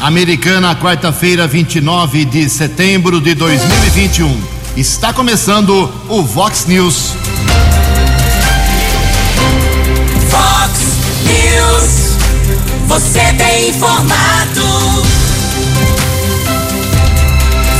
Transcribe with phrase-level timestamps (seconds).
[0.00, 4.34] Americana, quarta-feira, 29 de setembro de 2021.
[4.74, 7.12] Está começando o Vox News.
[10.30, 10.80] Vox
[11.26, 12.16] News.
[12.86, 14.62] Você tem informado.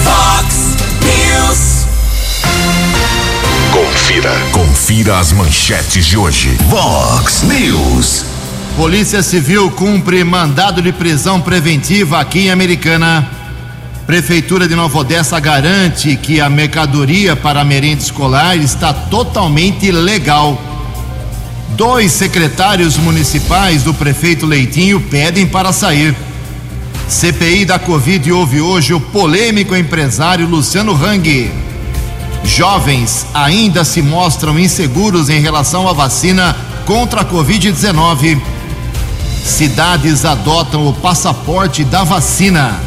[0.04, 1.86] Vox News.
[3.72, 4.32] Confira.
[4.52, 6.54] Confira as manchetes de hoje.
[6.68, 8.26] Vox News.
[8.80, 13.28] Polícia Civil cumpre mandado de prisão preventiva aqui em Americana.
[14.06, 20.58] Prefeitura de Nova Odessa garante que a mercadoria para a merenda escolar está totalmente legal.
[21.76, 26.16] Dois secretários municipais do prefeito Leitinho pedem para sair.
[27.06, 31.52] CPI da Covid houve hoje o polêmico empresário Luciano Hang.
[32.44, 38.40] Jovens ainda se mostram inseguros em relação à vacina contra a Covid-19.
[39.44, 42.78] Cidades adotam o passaporte da vacina.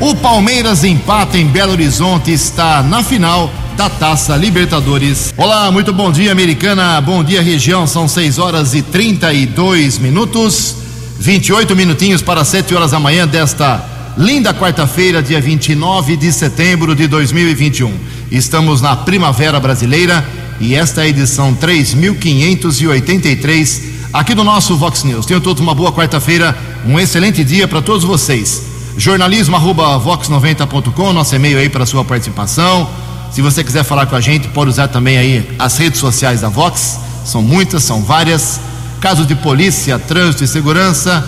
[0.00, 5.34] O Palmeiras empata em Belo Horizonte está na final da Taça Libertadores.
[5.36, 6.98] Olá, muito bom dia, Americana.
[7.00, 7.86] Bom dia, região.
[7.86, 10.76] São 6 horas e 32 minutos.
[11.18, 13.82] 28 minutinhos para 7 horas da manhã desta
[14.18, 17.92] linda quarta-feira, dia 29 de setembro de 2021.
[18.30, 20.26] Estamos na Primavera Brasileira
[20.58, 25.26] e esta é a edição 3583 aqui do nosso Vox News.
[25.26, 28.62] Tenham todos uma boa quarta-feira, um excelente dia para todos vocês.
[28.96, 32.88] Jornalismo arroba vox90.com, nosso e-mail aí para sua participação.
[33.30, 36.48] Se você quiser falar com a gente, pode usar também aí as redes sociais da
[36.48, 36.98] Vox.
[37.26, 38.58] São muitas, são várias.
[39.00, 41.22] Casos de polícia, trânsito e segurança.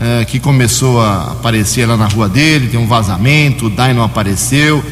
[0.00, 4.02] eh, que começou a aparecer lá na rua dele, tem um vazamento, o DAI não
[4.02, 4.82] apareceu,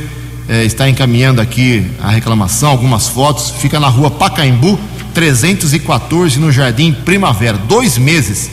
[0.47, 3.51] eh, está encaminhando aqui a reclamação, algumas fotos.
[3.51, 4.79] Fica na rua Pacaembu,
[5.15, 7.57] 314, no Jardim Primavera.
[7.57, 8.51] Dois meses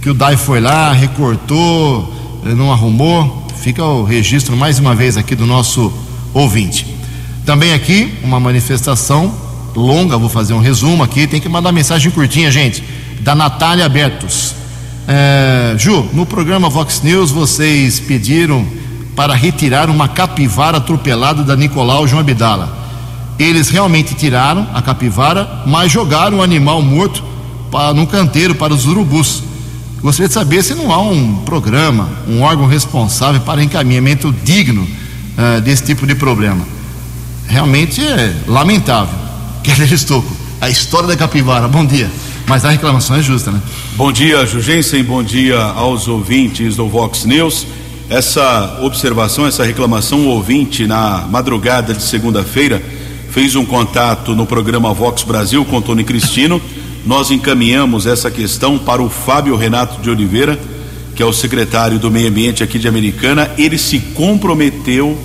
[0.00, 3.37] que o DAI foi lá, recortou, não arrumou.
[3.60, 5.92] Fica o registro mais uma vez aqui do nosso
[6.32, 6.86] ouvinte.
[7.44, 9.34] Também aqui uma manifestação
[9.74, 11.26] longa, vou fazer um resumo aqui.
[11.26, 12.84] Tem que mandar mensagem curtinha, gente.
[13.20, 14.54] Da Natália Bertos.
[15.08, 18.64] É, Ju, no programa Vox News vocês pediram
[19.16, 22.78] para retirar uma capivara atropelada da Nicolau João Abdala.
[23.40, 27.24] Eles realmente tiraram a capivara, mas jogaram o animal morto
[27.72, 29.42] para, num canteiro para os urubus.
[30.00, 35.60] Gostaria de saber se não há um programa, um órgão responsável para encaminhamento digno uh,
[35.60, 36.64] desse tipo de problema.
[37.48, 39.18] Realmente é lamentável.
[39.64, 40.30] Keller Estocco,
[40.60, 41.66] a história da capivara.
[41.66, 42.08] Bom dia.
[42.46, 43.60] Mas a reclamação é justa, né?
[43.94, 45.02] Bom dia, Jugensen.
[45.02, 47.66] Bom dia aos ouvintes do Vox News.
[48.08, 52.82] Essa observação, essa reclamação, o ouvinte na madrugada de segunda-feira
[53.30, 56.62] fez um contato no programa Vox Brasil com Tony Cristino.
[57.08, 60.58] Nós encaminhamos essa questão para o Fábio Renato de Oliveira,
[61.16, 63.50] que é o secretário do Meio Ambiente aqui de Americana.
[63.56, 65.16] Ele se comprometeu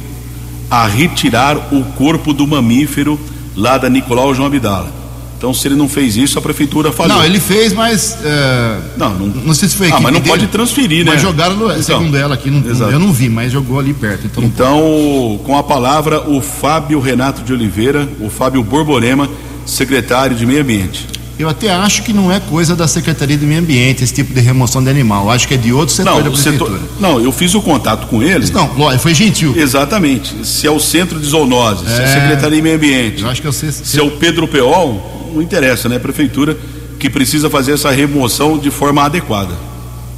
[0.72, 3.20] a retirar o corpo do mamífero
[3.54, 4.90] lá da Nicolau João Abdala.
[5.38, 7.18] Então, se ele não fez isso, a prefeitura falou.
[7.18, 8.18] Não, ele fez, mas.
[8.24, 11.12] é, Não, não- não sei se foi a Ah, mas não dele, pode transferir, né?
[11.12, 14.26] Mas jogaram, no, Então, segundo ela aqui, não- eu não vi, mas jogou ali perto.
[14.28, 19.28] Então, Então, com a palavra, o Fábio Renato de Oliveira, o Fábio Borborema,
[19.66, 21.10] secretário de Meio Ambiente.
[21.44, 24.40] Eu até acho que não é coisa da Secretaria do Meio Ambiente esse tipo de
[24.42, 25.30] remoção de animal.
[25.30, 26.98] Acho que é de outro setor Não, da o setor- prefeitura.
[27.00, 28.50] não, eu fiz o contato com eles.
[28.52, 28.70] Não,
[29.00, 29.54] foi gentil.
[29.56, 30.46] Exatamente.
[30.46, 32.08] Se é o Centro de Zoonose, se é a É.
[32.22, 33.72] Secretaria de Meio Ambiente, Eu acho que eu sei.
[33.72, 35.98] se é o Pedro Peol, não interessa, né?
[35.98, 36.58] A prefeitura
[37.00, 39.54] que precisa fazer essa remoção de forma adequada.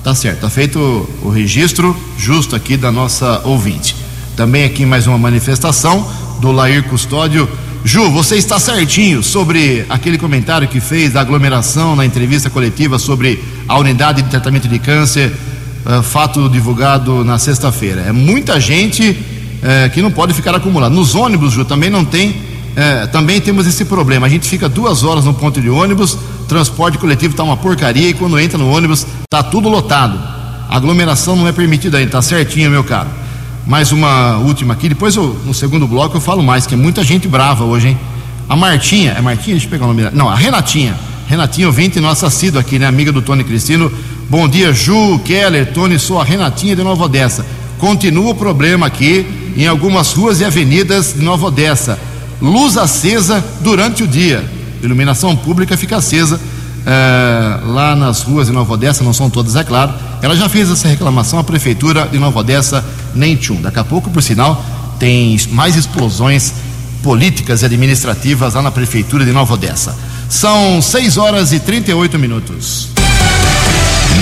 [0.04, 0.78] Tá certo, tá feito
[1.24, 3.96] o registro justo aqui da nossa ouvinte.
[4.36, 6.08] Também aqui mais uma manifestação
[6.40, 7.50] do Lair Custódio.
[7.88, 13.40] Ju, você está certinho sobre aquele comentário que fez da aglomeração na entrevista coletiva sobre
[13.68, 15.32] a unidade de tratamento de câncer,
[15.86, 18.02] eh, fato divulgado na sexta-feira.
[18.02, 19.16] É muita gente
[19.62, 20.96] eh, que não pode ficar acumulada.
[20.96, 22.42] Nos ônibus, Ju, também não tem,
[22.76, 24.26] eh, também temos esse problema.
[24.26, 26.18] A gente fica duas horas no ponto de ônibus,
[26.48, 30.20] transporte coletivo está uma porcaria e quando entra no ônibus tá tudo lotado.
[30.72, 33.25] Aglomeração não é permitida ainda, tá certinho, meu caro.
[33.66, 37.04] Mais uma última aqui, depois eu, no segundo bloco eu falo mais, que é muita
[37.04, 37.98] gente brava hoje, hein?
[38.48, 39.56] A Martinha, é Martinha?
[39.56, 40.14] Deixa eu pegar o nome dela.
[40.16, 40.96] Não, a Renatinha.
[41.28, 42.86] Renatinha, ouvinte nossa assídua aqui, né?
[42.86, 43.92] Amiga do Tony Cristino.
[44.30, 47.44] Bom dia, Ju, Keller, Tony, sou a Renatinha de Nova Odessa.
[47.80, 49.26] Continua o problema aqui
[49.58, 51.98] em algumas ruas e avenidas de Nova Odessa.
[52.40, 54.48] Luz acesa durante o dia.
[54.84, 56.40] Iluminação pública fica acesa
[56.86, 59.94] eh, lá nas ruas de Nova Odessa, não são todas, é claro.
[60.22, 63.62] Ela já fez essa reclamação à prefeitura de Nova Odessa, nem tchum.
[63.62, 64.64] Daqui a pouco, por sinal,
[65.00, 66.54] tem mais explosões
[67.02, 69.96] políticas e administrativas lá na prefeitura de Nova Odessa.
[70.30, 72.90] São 6 horas e 38 minutos.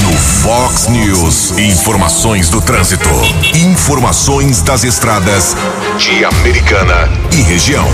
[0.02, 3.10] No Fox News, informações do trânsito.
[3.56, 5.56] Informações das estradas
[5.98, 7.88] de Americana e região.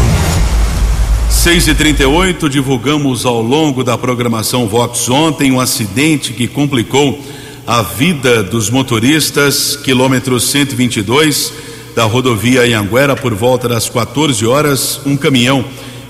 [1.29, 7.23] 6 e 38 divulgamos ao longo da programação Vox ontem um acidente que complicou
[7.67, 11.53] a vida dos motoristas, quilômetro 122
[11.95, 14.99] da rodovia Anhanguera, por volta das 14 horas.
[15.05, 15.63] Um caminhão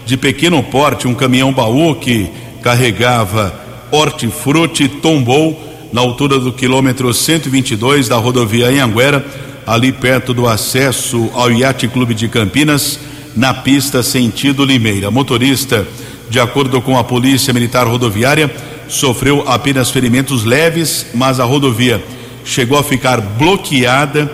[0.06, 2.30] de pequeno porte, um caminhão baú que
[2.64, 3.54] carregava
[3.92, 5.62] hortifruti, tombou
[5.92, 9.24] na altura do quilômetro 122 da rodovia Anhanguera,
[9.68, 13.09] ali perto do acesso ao Yacht Clube de Campinas
[13.40, 15.10] na pista sentido Limeira.
[15.10, 15.88] Motorista,
[16.30, 18.54] de acordo com a Polícia Militar Rodoviária,
[18.90, 22.04] sofreu apenas ferimentos leves, mas a rodovia
[22.44, 24.30] chegou a ficar bloqueada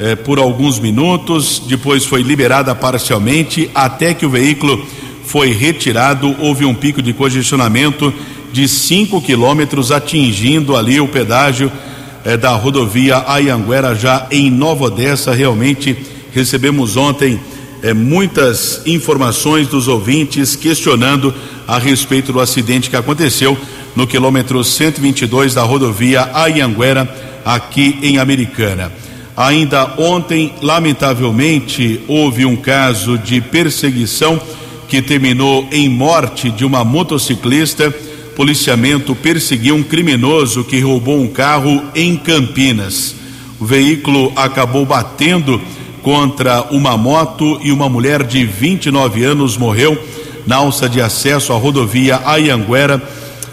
[0.00, 4.84] eh, por alguns minutos, depois foi liberada parcialmente, até que o veículo
[5.24, 6.34] foi retirado.
[6.40, 8.12] Houve um pico de congestionamento
[8.52, 11.70] de 5 quilômetros, atingindo ali o pedágio
[12.24, 15.32] eh, da rodovia Ayanguera, já em Nova Odessa.
[15.32, 15.96] Realmente
[16.32, 17.38] recebemos ontem
[17.82, 21.32] é, muitas informações dos ouvintes questionando
[21.66, 23.56] a respeito do acidente que aconteceu
[23.94, 27.08] no quilômetro 122 da rodovia Ayanguera,
[27.44, 28.92] aqui em Americana.
[29.36, 34.40] Ainda ontem, lamentavelmente, houve um caso de perseguição
[34.88, 37.90] que terminou em morte de uma motociclista.
[38.34, 43.14] Policiamento perseguiu um criminoso que roubou um carro em Campinas.
[43.60, 45.60] O veículo acabou batendo
[46.08, 50.02] contra uma moto e uma mulher de 29 anos morreu
[50.46, 53.02] na alça de acesso à rodovia Ayanguera,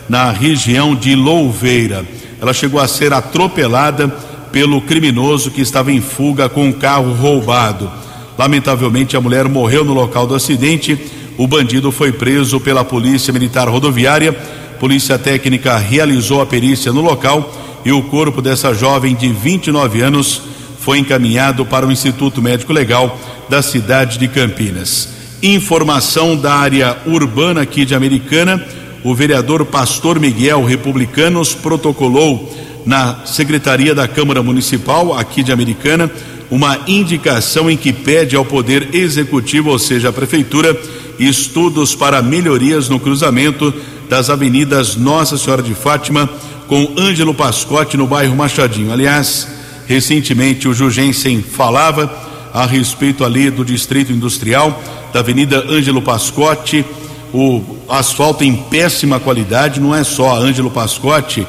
[0.07, 2.05] na região de Louveira.
[2.41, 4.07] Ela chegou a ser atropelada
[4.53, 7.91] pelo criminoso que estava em fuga com um carro roubado.
[8.37, 10.97] Lamentavelmente, a mulher morreu no local do acidente.
[11.37, 14.31] O bandido foi preso pela Polícia Militar Rodoviária.
[14.79, 20.54] Polícia Técnica realizou a perícia no local e o corpo dessa jovem de 29 anos
[20.85, 25.09] foi encaminhado para o Instituto Médico Legal da cidade de Campinas.
[25.41, 28.63] Informação da área urbana aqui de Americana:
[29.03, 36.11] o vereador Pastor Miguel Republicanos protocolou na Secretaria da Câmara Municipal aqui de Americana
[36.51, 40.79] uma indicação em que pede ao Poder Executivo, ou seja, a Prefeitura,
[41.17, 43.73] estudos para melhorias no cruzamento
[44.07, 46.29] das avenidas Nossa Senhora de Fátima
[46.67, 48.93] com Ângelo Pascotti no bairro Machadinho.
[48.93, 52.11] Aliás, recentemente o Jugensen falava
[52.53, 54.81] a respeito ali do distrito industrial
[55.13, 56.85] da Avenida Ângelo Pascotti,
[57.33, 61.45] o asfalto em péssima qualidade, não é só a Ângelo Pascotti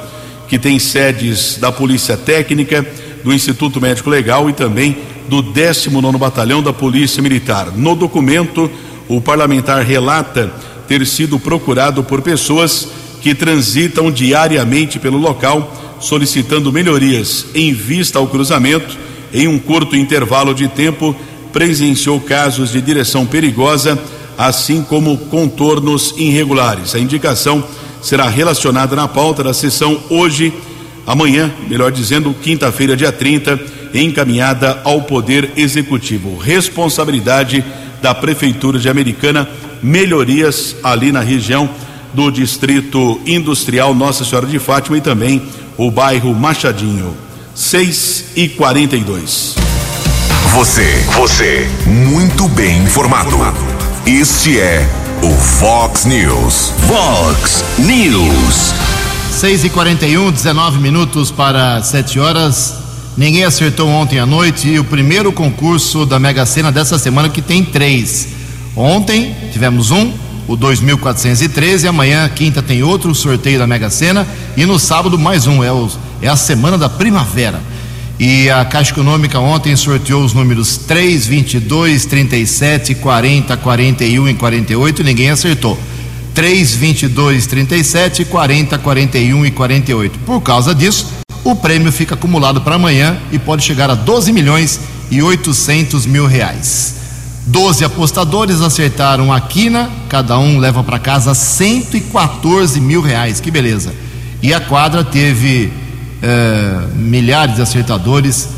[0.48, 2.86] que tem sedes da Polícia Técnica,
[3.24, 4.96] do Instituto Médico Legal e também
[5.28, 7.72] do 19 Batalhão da Polícia Militar.
[7.74, 8.70] No documento,
[9.08, 10.52] o parlamentar relata
[10.86, 12.88] ter sido procurado por pessoas
[13.20, 18.96] que transitam diariamente pelo local, solicitando melhorias em vista ao cruzamento.
[19.32, 21.14] Em um curto intervalo de tempo,
[21.52, 23.98] presenciou casos de direção perigosa,
[24.36, 26.94] assim como contornos irregulares.
[26.94, 27.64] A indicação
[28.02, 30.52] será relacionada na pauta da sessão hoje,
[31.06, 33.58] amanhã, melhor dizendo, quinta-feira, dia 30,
[33.94, 36.36] encaminhada ao Poder Executivo.
[36.36, 37.64] Responsabilidade
[38.02, 39.48] da Prefeitura de Americana,
[39.82, 41.68] melhorias ali na região
[42.12, 45.42] do Distrito Industrial Nossa Senhora de Fátima e também
[45.76, 47.16] o bairro Machadinho.
[47.54, 49.54] 6 e 42.
[50.52, 53.37] Você, você, muito bem informado.
[54.06, 54.87] Este é
[55.23, 56.73] o Fox News.
[56.87, 58.75] Fox News.
[59.33, 62.75] 6 e 41 19 minutos para 7 horas.
[63.16, 67.40] Ninguém acertou ontem à noite e o primeiro concurso da Mega Sena dessa semana que
[67.40, 68.28] tem três.
[68.75, 70.12] Ontem tivemos um,
[70.48, 74.26] o 2413, amanhã, quinta, tem outro sorteio da Mega Sena
[74.56, 75.90] e no sábado mais um, é, o,
[76.22, 77.60] é a semana da primavera.
[78.18, 85.00] E a Caixa Econômica ontem sorteou os números 3, 22, 37, 40, 41 e 48
[85.00, 85.78] e ninguém acertou.
[86.32, 90.18] 3, 22, 37, 40, 41 e 48.
[90.20, 91.12] Por causa disso,
[91.44, 96.26] o prêmio fica acumulado para amanhã e pode chegar a 12 milhões e 800 mil
[96.26, 96.95] reais.
[97.46, 103.94] 12 apostadores acertaram a quina, cada um leva para casa 114 mil reais, que beleza.
[104.42, 105.72] E a quadra teve
[106.20, 108.48] eh, milhares de acertadores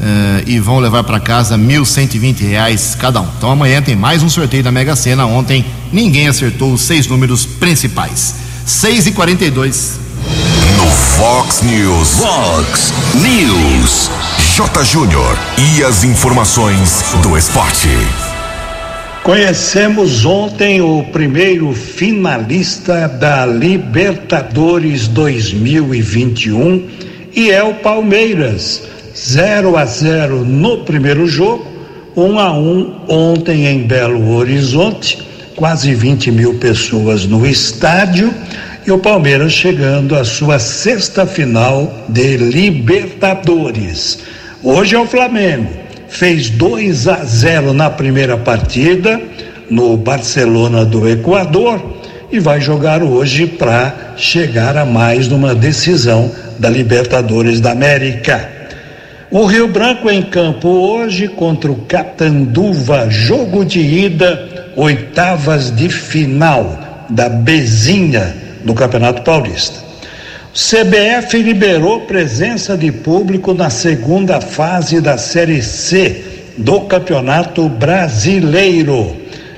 [0.00, 3.28] eh, e vão levar para casa 1.120 reais cada um.
[3.36, 5.26] Então amanhã tem mais um sorteio da Mega Sena.
[5.26, 8.34] Ontem ninguém acertou os seis números principais.
[8.64, 9.98] 6 e 42
[10.76, 12.10] No Fox News.
[12.18, 14.10] Fox News.
[14.56, 14.84] J.
[14.84, 15.36] Júnior.
[15.58, 17.88] E as informações do esporte.
[19.28, 26.88] Conhecemos ontem o primeiro finalista da Libertadores 2021
[27.36, 28.84] e é o Palmeiras.
[29.14, 31.66] 0 a 0 no primeiro jogo,
[32.16, 35.18] 1 a 1 ontem em Belo Horizonte,
[35.54, 38.32] quase 20 mil pessoas no estádio
[38.86, 44.20] e o Palmeiras chegando à sua sexta final de Libertadores.
[44.62, 49.20] Hoje é o Flamengo fez 2 a 0 na primeira partida
[49.70, 51.98] no Barcelona do Equador
[52.30, 58.50] e vai jogar hoje para chegar a mais numa decisão da Libertadores da América.
[59.30, 67.06] O Rio Branco em campo hoje contra o Catanduva, jogo de ida, oitavas de final
[67.10, 68.34] da Bezinha
[68.64, 69.87] do Campeonato Paulista.
[70.54, 76.24] CBF liberou presença de público na segunda fase da Série C
[76.56, 79.14] do Campeonato Brasileiro.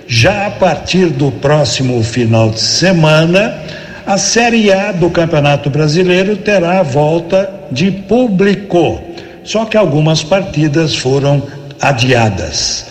[0.07, 3.63] Já a partir do próximo final de semana,
[4.05, 9.01] a Série A do Campeonato Brasileiro terá a volta de público.
[9.45, 11.43] Só que algumas partidas foram
[11.81, 12.87] adiadas.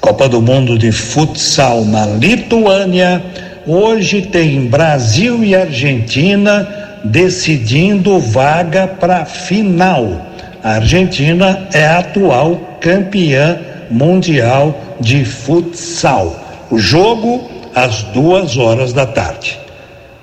[0.00, 3.22] Copa do Mundo de Futsal na Lituânia.
[3.66, 10.26] Hoje tem Brasil e Argentina decidindo vaga para a final.
[10.62, 13.58] A Argentina é a atual campeã
[13.90, 16.66] mundial de futsal.
[16.70, 19.58] O jogo às duas horas da tarde.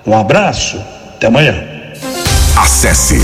[0.05, 0.81] Um abraço,
[1.15, 1.55] até amanhã.
[2.57, 3.17] Acesse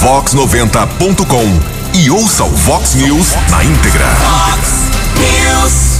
[0.00, 4.06] vox90.com e ouça o Vox News na íntegra.
[4.06, 4.68] Fox
[5.18, 5.92] News.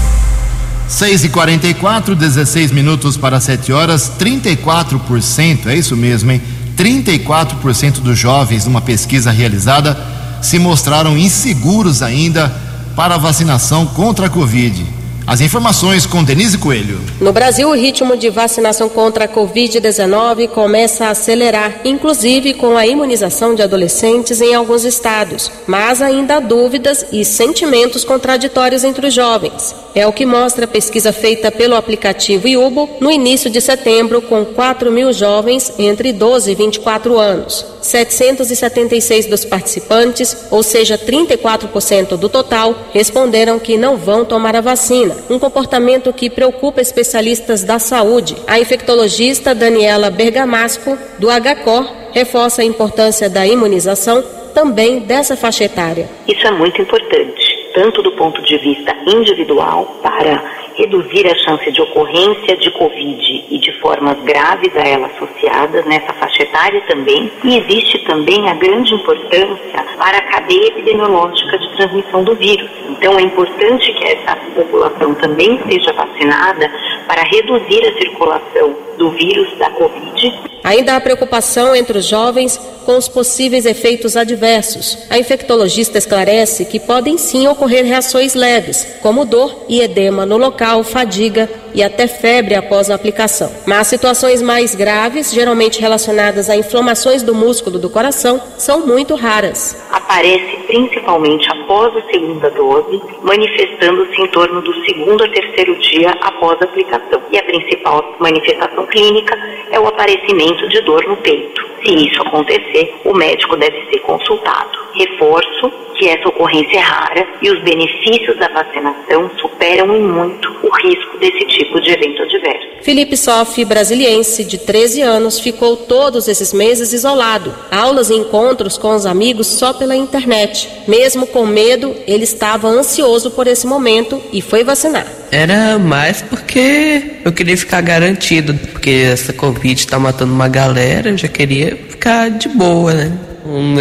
[0.88, 6.42] 6 e 44 16 minutos para 7 horas, 34%, é isso mesmo, hein?
[6.76, 9.99] 34% dos jovens, numa pesquisa realizada,
[10.41, 12.52] se mostraram inseguros ainda
[12.97, 15.01] para a vacinação contra a Covid.
[15.25, 17.00] As informações com Denise Coelho.
[17.21, 22.87] No Brasil, o ritmo de vacinação contra a Covid-19 começa a acelerar, inclusive com a
[22.87, 25.50] imunização de adolescentes em alguns estados.
[25.67, 29.75] Mas ainda há dúvidas e sentimentos contraditórios entre os jovens.
[29.95, 34.45] É o que mostra a pesquisa feita pelo aplicativo Iubo no início de setembro, com
[34.45, 37.72] 4 mil jovens entre 12 e 24 anos.
[37.83, 45.17] 776 dos participantes, ou seja, 34% do total, responderam que não vão tomar a vacina,
[45.29, 48.37] um comportamento que preocupa especialistas da saúde.
[48.47, 54.23] A infectologista Daniela Bergamasco, do HCOR, reforça a importância da imunização
[54.55, 56.09] também dessa faixa etária.
[56.29, 60.43] Isso é muito importante, tanto do ponto de vista individual, para
[60.76, 66.12] reduzir a chance de ocorrência de Covid e de formas graves a ela associadas nessa
[66.14, 67.31] faixa etária também.
[67.45, 72.71] E existe também a grande importância para a cadeia epidemiológica de transmissão do vírus.
[72.88, 76.71] Então é importante que essa população também seja vacinada
[77.07, 82.97] para reduzir a circulação do vírus da Covid Ainda há preocupação entre os jovens com
[82.97, 84.99] os possíveis efeitos adversos.
[85.11, 90.62] A infectologista esclarece que podem sim ocorrer reações leves, como dor e edema no local,
[90.85, 93.50] fadiga e até febre após a aplicação.
[93.66, 99.76] Mas situações mais graves, geralmente relacionadas a inflamações do músculo do coração, são muito raras.
[100.12, 106.61] Aparece principalmente após a segunda dose, manifestando-se em torno do segundo a terceiro dia após
[106.61, 107.23] a aplicação.
[107.33, 109.35] E a principal manifestação clínica
[109.71, 111.66] é o aparecimento de dor no peito.
[111.83, 114.78] Se isso acontecer, o médico deve ser consultado.
[114.95, 120.69] Reforço que essa ocorrência é rara e os benefícios da vacinação superam em muito o
[120.69, 122.69] risco desse tipo de evento adverso.
[122.83, 127.54] Felipe Sofi, brasiliense de 13 anos, ficou todos esses meses isolado.
[127.71, 130.68] Aulas e encontros com os amigos só pela internet.
[130.87, 135.06] Mesmo com medo, ele estava ansioso por esse momento e foi vacinar.
[135.30, 141.18] Era mais porque eu queria ficar garantido, porque essa Covid tá matando uma galera, eu
[141.18, 143.12] já queria ficar de boa, né?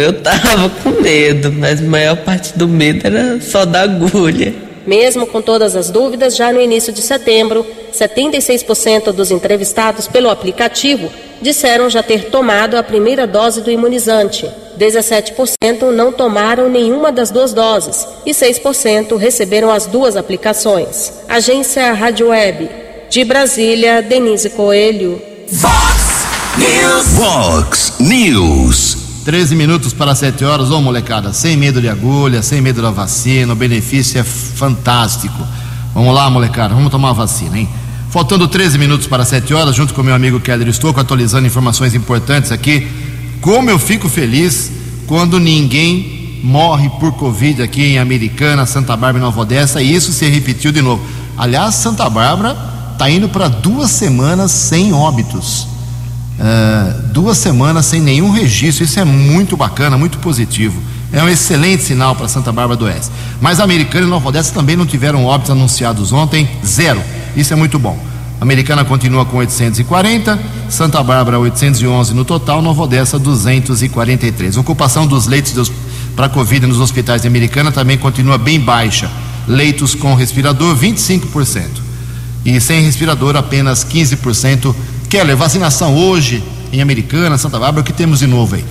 [0.00, 4.52] Eu tava com medo, mas a maior parte do medo era só da agulha.
[4.86, 11.08] Mesmo com todas as dúvidas, já no início de setembro, 76% dos entrevistados pelo aplicativo
[11.40, 14.48] disseram já ter tomado a primeira dose do imunizante.
[14.78, 21.12] 17% não tomaram nenhuma das duas doses e 6% receberam as duas aplicações.
[21.28, 22.68] Agência Rádio Web.
[23.10, 25.20] De Brasília, Denise Coelho.
[25.48, 26.26] Fox
[26.56, 27.06] News.
[27.16, 28.96] Fox News.
[29.24, 33.52] 13 minutos para 7 horas, ô molecada, sem medo de agulha, sem medo da vacina,
[33.52, 35.46] o benefício é fantástico.
[35.94, 37.68] Vamos lá, molecada, vamos tomar a vacina, hein?
[38.10, 42.50] Faltando 13 minutos para 7 horas, junto com meu amigo Keller Estouco, atualizando informações importantes
[42.50, 43.11] aqui.
[43.42, 44.70] Como eu fico feliz
[45.06, 50.12] quando ninguém morre por Covid aqui em Americana, Santa Bárbara e Nova Odessa, e isso
[50.12, 51.04] se repetiu de novo.
[51.36, 52.56] Aliás, Santa Bárbara
[52.92, 55.66] está indo para duas semanas sem óbitos.
[56.38, 60.80] Uh, duas semanas sem nenhum registro, isso é muito bacana, muito positivo.
[61.12, 63.10] É um excelente sinal para Santa Bárbara do Oeste.
[63.40, 67.02] Mas Americana e Nova Odessa também não tiveram óbitos anunciados ontem, zero.
[67.36, 68.11] Isso é muito bom.
[68.42, 70.36] Americana continua com 840,
[70.68, 74.56] Santa Bárbara 811 no total, Nova Odessa 243.
[74.56, 75.70] A ocupação dos leitos
[76.16, 79.08] para Covid nos hospitais de Americana também continua bem baixa.
[79.46, 81.66] Leitos com respirador 25%
[82.44, 84.74] e sem respirador apenas 15%.
[85.08, 88.64] Keller, vacinação hoje em Americana, Santa Bárbara, o que temos de novo aí?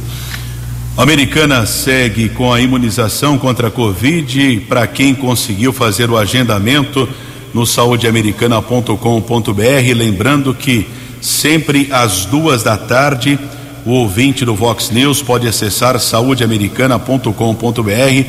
[0.97, 4.65] Americana segue com a imunização contra a Covid.
[4.67, 7.07] Para quem conseguiu fazer o agendamento
[7.53, 10.87] no saudeamericana.com.br, lembrando que
[11.19, 13.37] sempre às duas da tarde
[13.85, 18.25] o ouvinte do Vox News pode acessar saudeamericana.com.br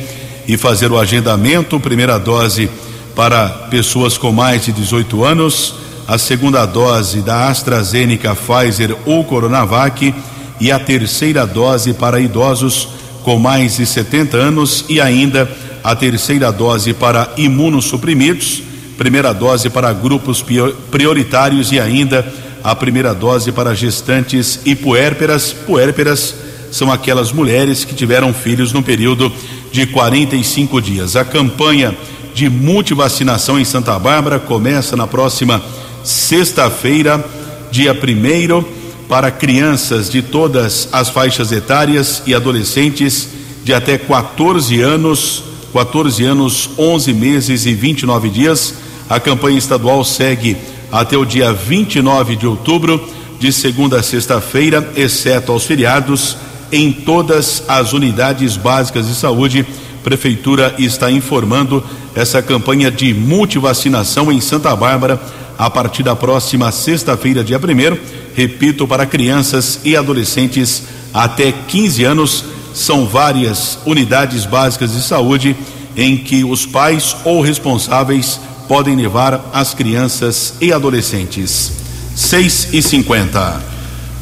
[0.47, 1.79] e fazer o agendamento.
[1.79, 2.67] Primeira dose
[3.15, 5.75] para pessoas com mais de 18 anos,
[6.07, 10.13] a segunda dose da AstraZeneca, Pfizer ou Coronavac.
[10.59, 12.87] E a terceira dose para idosos
[13.23, 14.85] com mais de 70 anos.
[14.89, 15.49] E ainda
[15.83, 18.63] a terceira dose para imunossuprimidos,
[18.97, 20.43] primeira dose para grupos
[20.91, 22.25] prioritários e ainda
[22.63, 25.51] a primeira dose para gestantes e puérperas.
[25.51, 26.35] Puérperas
[26.71, 29.31] são aquelas mulheres que tiveram filhos no período
[29.71, 31.15] de 45 dias.
[31.15, 31.95] A campanha
[32.33, 35.61] de multivacinação em Santa Bárbara começa na próxima
[36.03, 37.23] sexta-feira,
[37.71, 38.67] dia primeiro,
[39.07, 43.29] para crianças de todas as faixas etárias e adolescentes
[43.63, 45.43] de até 14 anos,
[45.73, 48.75] 14 anos, 11 meses e 29 dias.
[49.09, 50.55] A campanha estadual segue
[50.91, 53.03] até o dia 29 de outubro,
[53.39, 56.37] de segunda a sexta-feira, exceto aos feriados,
[56.71, 59.65] em todas as unidades básicas de saúde.
[60.03, 61.83] Prefeitura está informando
[62.13, 65.19] essa campanha de multivacinação em Santa Bárbara
[65.57, 70.83] a partir da próxima sexta-feira, dia 1 repito, para crianças e adolescentes
[71.13, 72.45] até 15 anos.
[72.73, 75.55] São várias unidades básicas de saúde
[75.95, 81.71] em que os pais ou responsáveis podem levar as crianças e adolescentes.
[82.15, 83.61] 6 e 50.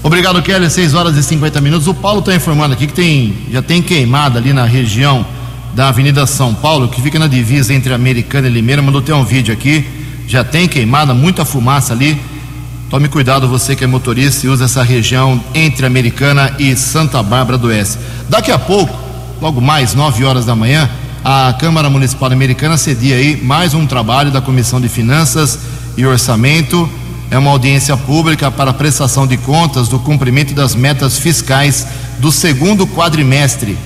[0.04, 0.70] Obrigado, Kelly.
[0.70, 1.88] 6 horas e 50 minutos.
[1.88, 5.26] O Paulo está informando aqui que tem, já tem queimada ali na região
[5.74, 8.82] da Avenida São Paulo, que fica na divisa entre Americana e Limeira.
[8.82, 9.86] Mandou ter um vídeo aqui.
[10.28, 12.20] Já tem queimada, muita fumaça ali.
[12.90, 17.58] Tome cuidado, você que é motorista e usa essa região entre Americana e Santa Bárbara
[17.58, 17.98] do Oeste.
[18.32, 18.98] Daqui a pouco,
[19.42, 20.90] logo mais, 9 horas da manhã,
[21.22, 25.60] a Câmara Municipal Americana cedia aí mais um trabalho da Comissão de Finanças
[25.98, 26.90] e Orçamento.
[27.30, 31.86] É uma audiência pública para prestação de contas do cumprimento das metas fiscais
[32.20, 33.78] do segundo quadrimestre.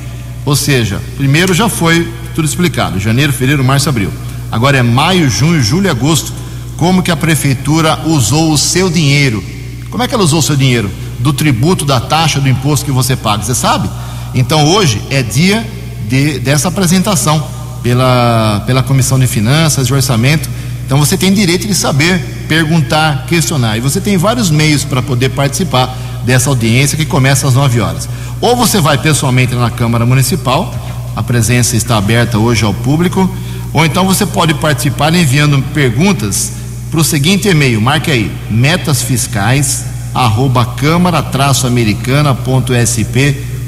[0.46, 4.12] Ou seja, primeiro já foi tudo explicado: janeiro, fevereiro, março, abril.
[4.52, 6.32] Agora é maio, junho, julho e agosto.
[6.78, 9.44] como que a prefeitura usou o seu dinheiro.
[9.90, 10.92] Como é que ela usou o seu dinheiro?
[11.18, 13.90] Do tributo, da taxa, do imposto que você paga, você sabe?
[14.36, 15.66] Então hoje é dia
[16.10, 17.42] de, dessa apresentação
[17.82, 20.50] pela, pela Comissão de Finanças, de Orçamento.
[20.86, 23.78] Então você tem direito de saber, perguntar, questionar.
[23.78, 25.96] E você tem vários meios para poder participar
[26.26, 28.10] dessa audiência que começa às 9 horas.
[28.42, 30.76] Ou você vai pessoalmente na Câmara Municipal,
[31.16, 33.34] a presença está aberta hoje ao público,
[33.72, 36.52] ou então você pode participar enviando perguntas
[36.92, 40.66] para o seguinte e-mail, marque aí, metasfiscais arroba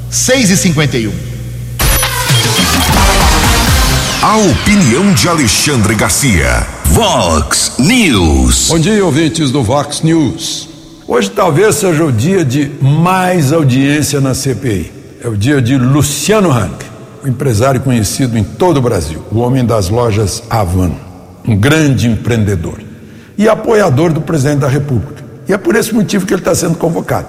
[0.10, 1.13] 6 e 51
[4.21, 6.67] A opinião de Alexandre Garcia.
[6.86, 8.67] Vox News.
[8.69, 10.67] Bom dia, ouvintes do Vox News.
[11.08, 14.91] Hoje talvez seja o dia de mais audiência na CPI.
[15.24, 16.90] É o dia de Luciano um
[17.25, 20.91] empresário conhecido em todo o Brasil, o homem das lojas Avan,
[21.47, 22.79] um grande empreendedor
[23.38, 25.23] e apoiador do presidente da República.
[25.47, 27.27] E é por esse motivo que ele está sendo convocado.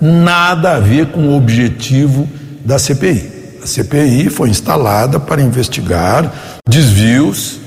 [0.00, 2.28] Nada a ver com o objetivo
[2.64, 3.58] da CPI.
[3.62, 6.32] A CPI foi instalada para investigar
[6.66, 7.60] desvios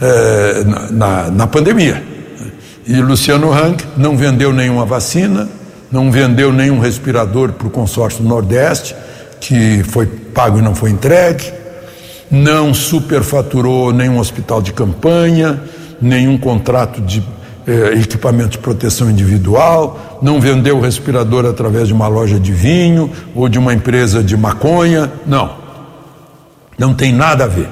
[0.00, 2.02] é, na, na pandemia.
[2.86, 5.48] E Luciano Hang não vendeu nenhuma vacina,
[5.90, 8.94] não vendeu nenhum respirador para o consórcio Nordeste,
[9.40, 11.52] que foi pago e não foi entregue,
[12.30, 15.62] não superfaturou nenhum hospital de campanha,
[16.00, 17.22] nenhum contrato de
[17.66, 23.48] eh, equipamento de proteção individual, não vendeu respirador através de uma loja de vinho ou
[23.48, 25.56] de uma empresa de maconha, não.
[26.78, 27.68] Não tem nada a ver.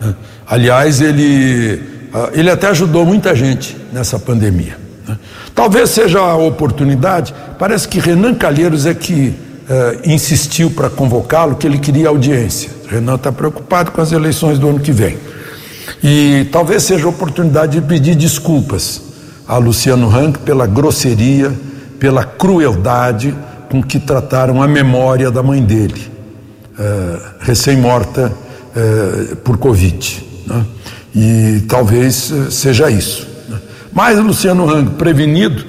[0.00, 0.14] Né?
[0.46, 4.78] Aliás, ele, ah, ele até ajudou muita gente nessa pandemia.
[5.06, 5.18] Né?
[5.54, 9.34] Talvez seja a oportunidade, parece que Renan Calheiros é que
[9.72, 12.68] eh, insistiu para convocá-lo, que ele queria audiência.
[12.88, 15.16] Renan está preocupado com as eleições do ano que vem.
[16.02, 19.00] E talvez seja a oportunidade de pedir desculpas
[19.46, 21.52] a Luciano Hang pela grosseria,
[22.00, 23.32] pela crueldade
[23.70, 26.10] com que trataram a memória da mãe dele,
[26.76, 28.32] uh, recém-morta
[28.74, 30.26] uh, por Covid.
[30.48, 30.66] Né?
[31.14, 33.24] E talvez seja isso.
[33.48, 33.60] Né?
[33.92, 35.64] Mas Luciano Hang, prevenido,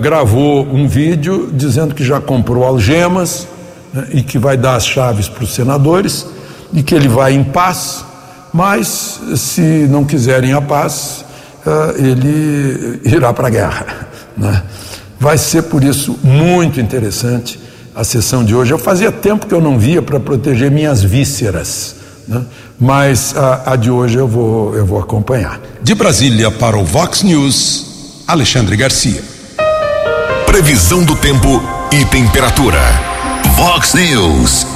[0.00, 3.46] gravou um vídeo dizendo que já comprou algemas
[3.92, 4.08] né?
[4.12, 6.26] e que vai dar as chaves para os senadores
[6.72, 8.04] e que ele vai em paz,
[8.52, 11.24] mas se não quiserem a paz,
[11.66, 14.08] uh, ele irá para a guerra.
[14.34, 14.62] Né?
[15.20, 17.60] Vai ser, por isso, muito interessante
[17.94, 18.72] a sessão de hoje.
[18.72, 22.42] Eu fazia tempo que eu não via para proteger minhas vísceras, né?
[22.80, 25.60] mas a, a, de hoje eu vou, eu vou acompanhar.
[25.82, 29.22] De Brasília para o Vox News, Alexandre Garcia.
[30.52, 32.78] Previsão do tempo e temperatura.
[33.56, 34.66] Vox News.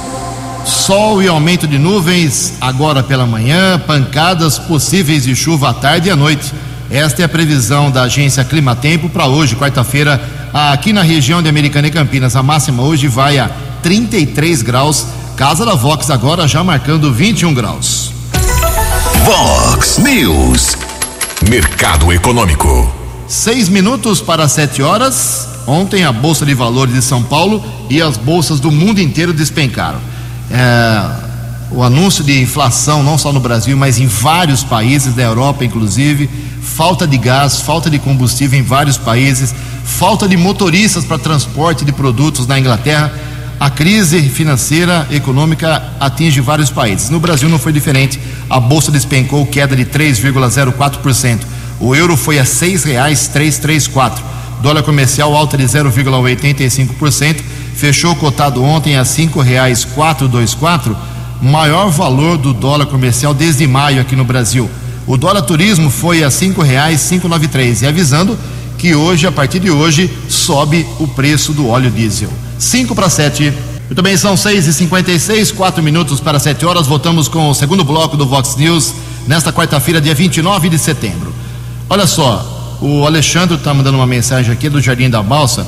[0.65, 6.11] Sol e aumento de nuvens agora pela manhã, pancadas possíveis de chuva à tarde e
[6.11, 6.51] à noite.
[6.89, 10.19] Esta é a previsão da agência Climatempo para hoje, quarta-feira,
[10.51, 12.35] aqui na região de Americana e Campinas.
[12.35, 13.47] A máxima hoje vai a
[13.83, 15.05] 33 graus.
[15.35, 18.11] Casa da Vox agora já marcando 21 graus.
[19.23, 20.75] Vox News.
[21.47, 22.96] Mercado Econômico.
[23.27, 25.49] Seis minutos para sete horas.
[25.67, 29.99] Ontem a Bolsa de Valores de São Paulo e as bolsas do mundo inteiro despencaram.
[30.49, 31.03] É,
[31.69, 36.29] o anúncio de inflação, não só no Brasil, mas em vários países da Europa, inclusive,
[36.61, 41.91] falta de gás, falta de combustível em vários países, falta de motoristas para transporte de
[41.91, 43.11] produtos na Inglaterra.
[43.59, 47.09] A crise financeira econômica atinge vários países.
[47.09, 48.17] No Brasil não foi diferente.
[48.49, 51.56] A bolsa despencou queda de 3,04%.
[51.79, 54.21] O euro foi a R$ 6,334.
[54.61, 57.41] Dólar comercial alta de 0,85%.
[57.75, 60.95] Fechou cotado ontem a R$ 5,424,
[61.39, 64.67] maior valor do dólar comercial desde maio aqui no Brasil.
[65.05, 66.29] O dólar turismo foi a
[67.29, 68.37] nove três e avisando
[68.77, 72.29] que hoje, a partir de hoje, sobe o preço do óleo diesel.
[72.57, 73.53] 5 para 7.
[73.85, 76.87] Muito bem, são 6 e 56 quatro minutos para 7 horas.
[76.87, 78.93] Voltamos com o segundo bloco do Vox News
[79.27, 81.36] nesta quarta-feira, dia 29 de setembro.
[81.89, 85.65] Olha só, o Alexandre está mandando uma mensagem aqui do Jardim da Balsa.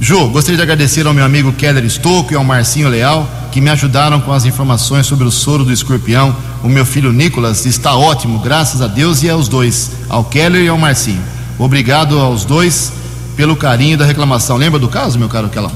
[0.00, 3.68] Ju, gostaria de agradecer ao meu amigo Keller Stocco e ao Marcinho Leal, que me
[3.68, 6.34] ajudaram com as informações sobre o soro do escorpião.
[6.64, 10.68] O meu filho Nicolas está ótimo, graças a Deus e aos dois, ao Keller e
[10.68, 11.22] ao Marcinho.
[11.58, 12.92] Obrigado aos dois
[13.36, 14.56] pelo carinho da reclamação.
[14.56, 15.72] Lembra do caso, meu caro Kelão?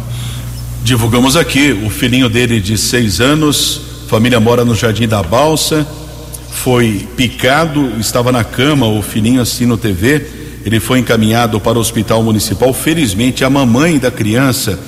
[0.83, 5.87] Divulgamos aqui o filhinho dele de seis anos, família mora no Jardim da Balsa,
[6.51, 10.27] foi picado, estava na cama, o filhinho no TV,
[10.65, 12.73] Ele foi encaminhado para o hospital municipal.
[12.75, 14.79] Felizmente, a mamãe da criança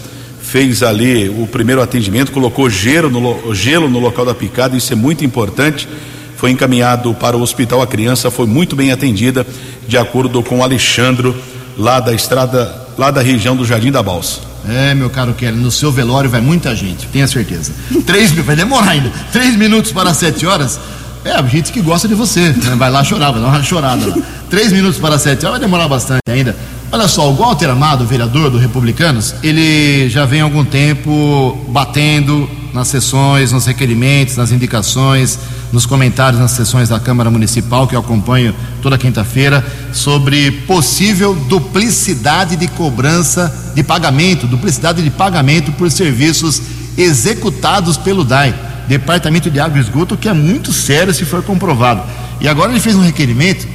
[0.43, 4.97] fez ali o primeiro atendimento, colocou gelo no, gelo no local da picada, isso é
[4.97, 5.89] muito importante.
[6.37, 7.81] Foi encaminhado para o hospital.
[7.81, 9.47] A criança foi muito bem atendida,
[9.87, 11.35] de acordo com o Alexandro,
[11.79, 14.41] lá da estrada, lá da região do Jardim da Balsa.
[14.69, 17.73] É, meu caro Kelly, no seu velório vai muita gente, tenha certeza.
[18.05, 19.11] Três, vai demorar ainda.
[19.33, 20.79] Três minutos para sete horas.
[21.25, 22.51] É, a gente que gosta de você.
[22.51, 22.75] Né?
[22.77, 24.17] Vai lá chorar, vai dar uma chorada lá.
[24.51, 26.57] Três minutos para sete vai demorar bastante ainda.
[26.91, 32.49] Olha só, o Walter Amado, vereador do Republicanos, ele já vem há algum tempo batendo
[32.75, 35.39] nas sessões, nos requerimentos, nas indicações,
[35.73, 42.57] nos comentários nas sessões da Câmara Municipal, que eu acompanho toda quinta-feira, sobre possível duplicidade
[42.57, 46.61] de cobrança de pagamento, duplicidade de pagamento por serviços
[46.99, 48.55] executados pelo DAI.
[48.89, 52.03] Departamento de Água e Esgoto, que é muito sério se for comprovado.
[52.41, 53.67] E agora ele fez um requerimento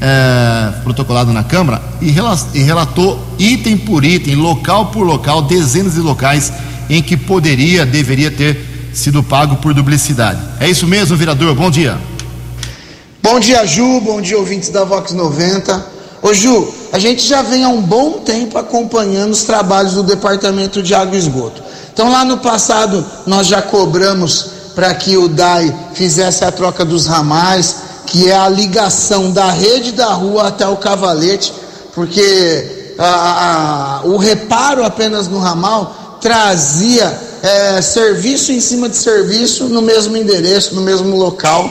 [0.00, 6.52] é, protocolado na Câmara e relatou item por item, local por local, dezenas de locais
[6.88, 10.40] em que poderia, deveria ter sido pago por duplicidade.
[10.60, 11.54] É isso mesmo, vereador?
[11.54, 11.98] Bom dia.
[13.22, 14.00] Bom dia, Ju.
[14.00, 15.94] Bom dia, ouvintes da Vox 90.
[16.22, 20.82] Ô, Ju, a gente já vem há um bom tempo acompanhando os trabalhos do Departamento
[20.82, 21.62] de Água e Esgoto.
[21.94, 27.06] Então, lá no passado, nós já cobramos para que o DAI fizesse a troca dos
[27.06, 31.54] ramais, que é a ligação da rede da rua até o cavalete,
[31.94, 39.66] porque a, a, o reparo apenas no ramal trazia é, serviço em cima de serviço
[39.66, 41.70] no mesmo endereço, no mesmo local.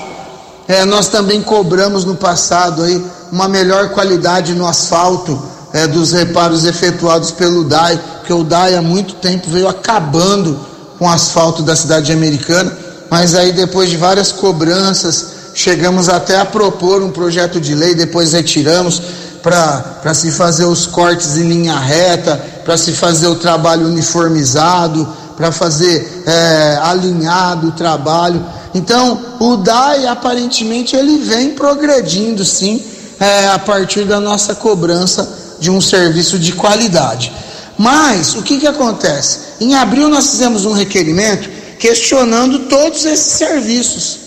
[0.70, 6.64] É, nós também cobramos no passado aí uma melhor qualidade no asfalto é, dos reparos
[6.64, 10.58] efetuados pelo DAI, porque o DAI há muito tempo veio acabando
[10.98, 12.72] com o asfalto da cidade americana,
[13.10, 18.32] mas aí depois de várias cobranças, chegamos até a propor um projeto de lei, depois
[18.32, 19.02] retiramos
[19.42, 25.06] para se fazer os cortes em linha reta, para se fazer o trabalho uniformizado,
[25.36, 28.42] para fazer é, alinhado o trabalho.
[28.74, 32.82] Então, o DAI aparentemente ele vem progredindo sim
[33.20, 35.28] é, a partir da nossa cobrança
[35.60, 37.34] de um serviço de qualidade.
[37.78, 39.40] Mas o que, que acontece?
[39.60, 44.20] Em abril nós fizemos um requerimento questionando todos esses serviços,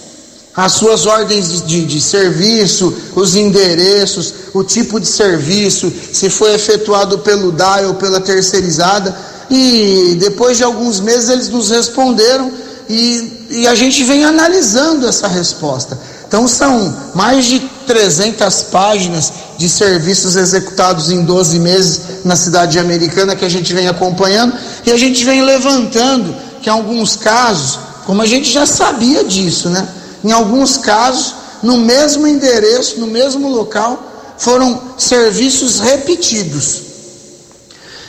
[0.54, 7.18] as suas ordens de, de, serviço, os endereços, o tipo de serviço, se foi efetuado
[7.18, 9.16] pelo DAI ou pela terceirizada.
[9.50, 12.50] E depois de alguns meses eles nos responderam
[12.88, 15.98] e, e a gente vem analisando essa resposta.
[16.26, 23.34] Então são mais de 300 páginas de serviços executados em 12 meses na cidade americana
[23.34, 28.22] que a gente vem acompanhando e a gente vem levantando que em alguns casos, como
[28.22, 29.86] a gente já sabia disso, né?
[30.24, 36.82] Em alguns casos, no mesmo endereço, no mesmo local, foram serviços repetidos.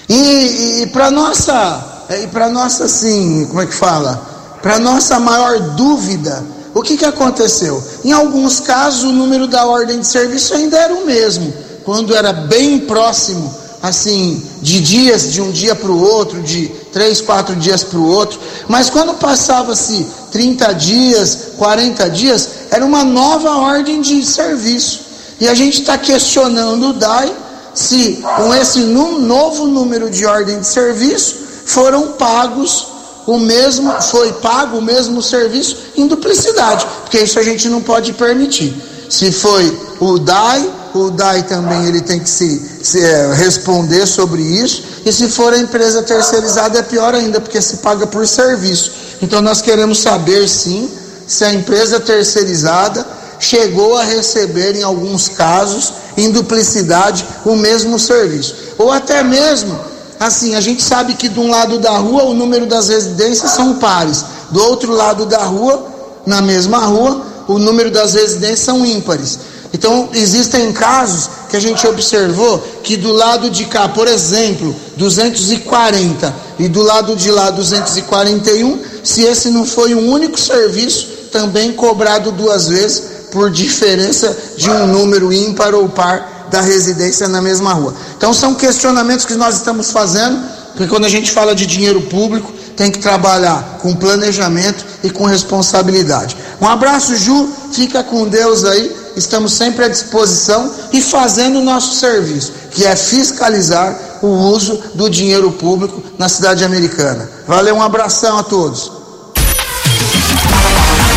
[0.09, 4.57] E, e para nossa, e para nossa assim, como é que fala?
[4.61, 6.43] Para nossa maior dúvida,
[6.79, 7.83] o que, que aconteceu?
[8.03, 12.33] Em alguns casos, o número da ordem de serviço ainda era o mesmo, quando era
[12.33, 17.83] bem próximo, assim, de dias, de um dia para o outro, de três, quatro dias
[17.83, 18.39] para o outro.
[18.67, 25.01] Mas quando passava-se 30 dias, 40 dias, era uma nova ordem de serviço.
[25.39, 27.33] E a gente está questionando o DAI
[27.73, 31.35] se, com esse novo número de ordem de serviço,
[31.65, 32.96] foram pagos
[33.27, 38.13] o mesmo, foi pago o mesmo serviço em duplicidade, porque isso a gente não pode
[38.13, 38.73] permitir.
[39.09, 44.41] Se foi o DAI, o DAI também ele tem que se, se é, responder sobre
[44.41, 48.93] isso, e se for a empresa terceirizada é pior ainda, porque se paga por serviço.
[49.21, 50.89] Então nós queremos saber sim
[51.27, 53.05] se a empresa terceirizada
[53.39, 59.77] chegou a receber em alguns casos em duplicidade o mesmo serviço, ou até mesmo
[60.19, 63.75] assim, a gente sabe que de um lado da rua o número das residências são
[63.75, 65.85] pares, do outro lado da rua,
[66.25, 69.39] na mesma rua, o número das residências são ímpares.
[69.73, 76.33] Então, existem casos que a gente observou que do lado de cá, por exemplo, 240
[76.59, 82.31] e do lado de lá 241, se esse não foi um único serviço, também cobrado
[82.31, 87.93] duas vezes por diferença de um número ímpar ou par da residência na mesma rua.
[88.17, 90.39] Então são questionamentos que nós estamos fazendo,
[90.73, 95.25] porque quando a gente fala de dinheiro público, tem que trabalhar com planejamento e com
[95.25, 96.37] responsabilidade.
[96.61, 101.95] Um abraço, Ju, fica com Deus aí, estamos sempre à disposição e fazendo o nosso
[101.95, 107.29] serviço, que é fiscalizar o uso do dinheiro público na cidade americana.
[107.47, 108.91] Valeu, um abração a todos.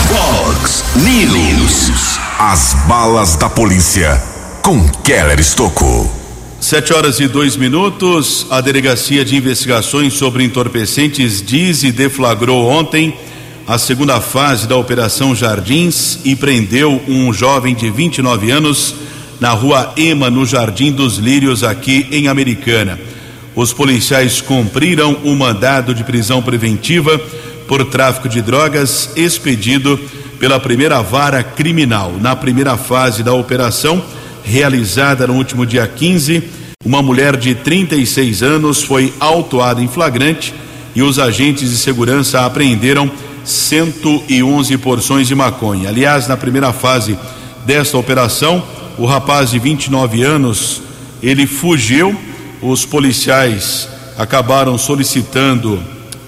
[0.09, 2.19] Fox News.
[2.39, 4.30] As balas da polícia
[4.71, 6.09] com Keller Estocou.
[6.61, 8.47] Sete horas e dois minutos.
[8.51, 13.13] A Delegacia de Investigações sobre Entorpecentes diz e deflagrou ontem
[13.67, 18.95] a segunda fase da Operação Jardins e prendeu um jovem de 29 anos
[19.41, 22.97] na rua Ema, no Jardim dos Lírios, aqui em Americana.
[23.57, 27.21] Os policiais cumpriram o mandado de prisão preventiva
[27.67, 29.99] por tráfico de drogas expedido
[30.39, 32.13] pela primeira vara criminal.
[32.21, 34.01] Na primeira fase da operação,
[34.45, 36.43] realizada no último dia 15,
[36.85, 40.55] uma mulher de 36 anos foi autuada em flagrante
[40.95, 43.11] e os agentes de segurança apreenderam
[43.45, 45.89] 111 porções de maconha.
[45.89, 47.19] Aliás, na primeira fase
[47.67, 48.63] desta operação,
[48.99, 50.83] o rapaz de 29 anos,
[51.23, 52.19] ele fugiu,
[52.63, 55.83] os policiais acabaram solicitando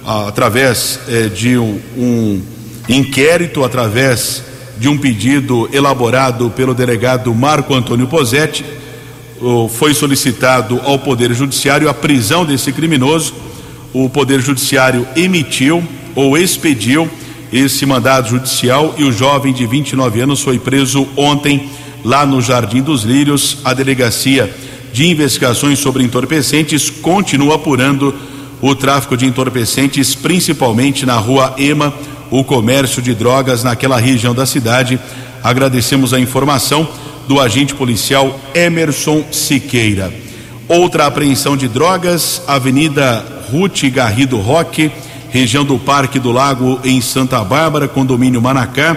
[0.05, 2.42] ah, através eh, de um, um
[2.88, 4.42] inquérito, através
[4.78, 8.64] de um pedido elaborado pelo delegado Marco Antônio Posetti,
[9.70, 13.35] foi solicitado ao Poder Judiciário a prisão desse criminoso.
[13.92, 15.82] O Poder Judiciário emitiu
[16.14, 17.11] ou expediu
[17.52, 21.68] esse mandado judicial e o jovem de 29 anos foi preso ontem
[22.02, 23.58] lá no Jardim dos Lírios.
[23.64, 24.52] A delegacia
[24.92, 28.14] de investigações sobre entorpecentes continua apurando
[28.61, 31.92] o tráfico de entorpecentes, principalmente na rua Ema,
[32.33, 34.99] o comércio de drogas naquela região da cidade.
[35.45, 36.88] Agradecemos a informação
[37.29, 40.11] do agente policial Emerson Siqueira.
[40.66, 44.90] Outra apreensão de drogas, Avenida Ruth Garrido Roque,
[45.29, 48.97] região do Parque do Lago, em Santa Bárbara, condomínio Manacá.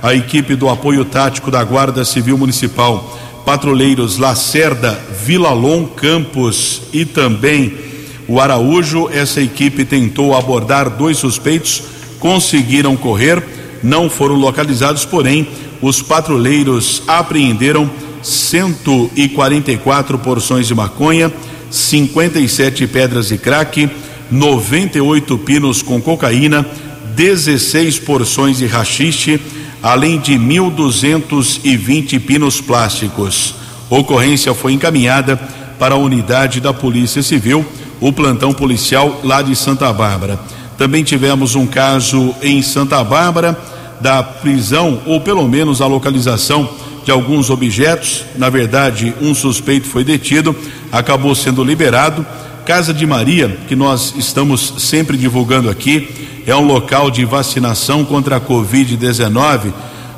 [0.00, 7.74] A equipe do apoio tático da Guarda Civil Municipal, patrulheiros Lacerda, Vilalon Campos e também
[8.28, 9.10] o Araújo.
[9.12, 13.42] Essa equipe tentou abordar dois suspeitos conseguiram correr,
[13.82, 15.46] não foram localizados, porém,
[15.80, 17.90] os patrulheiros apreenderam
[18.22, 21.32] 144 porções de maconha,
[21.70, 23.88] 57 pedras de crack,
[24.30, 26.66] 98 pinos com cocaína,
[27.14, 29.40] 16 porções de rachixe,
[29.82, 33.54] além de 1.220 pinos plásticos.
[33.88, 35.36] Ocorrência foi encaminhada
[35.78, 37.64] para a unidade da Polícia Civil,
[38.00, 40.38] o plantão policial lá de Santa Bárbara.
[40.78, 43.58] Também tivemos um caso em Santa Bárbara
[44.00, 46.70] da prisão, ou pelo menos a localização
[47.04, 48.24] de alguns objetos.
[48.36, 50.54] Na verdade, um suspeito foi detido,
[50.92, 52.24] acabou sendo liberado.
[52.64, 56.08] Casa de Maria, que nós estamos sempre divulgando aqui,
[56.46, 59.72] é um local de vacinação contra a Covid-19.